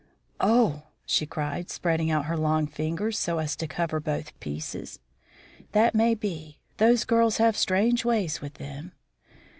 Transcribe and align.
"Oh!" 0.39 0.81
she 1.05 1.27
cried, 1.27 1.69
spreading 1.69 2.09
out 2.09 2.25
her 2.25 2.35
long 2.35 2.65
fingers 2.65 3.19
so 3.19 3.37
as 3.37 3.55
to 3.57 3.67
cover 3.67 3.99
both 3.99 4.33
pieces. 4.39 4.97
"That 5.73 5.93
may 5.93 6.15
be; 6.15 6.57
those 6.77 7.05
girls 7.05 7.37
have 7.37 7.55
strange 7.55 8.03
ways 8.03 8.41
with 8.41 8.55
them." 8.55 8.93